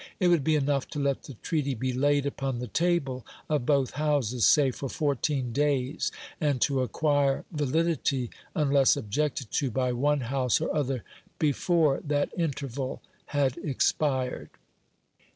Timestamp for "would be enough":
0.29-0.87